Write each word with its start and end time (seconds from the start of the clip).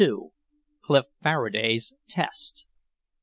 CLIF 0.81 1.05
FARADAY'S 1.21 1.93
TEST. 2.09 2.65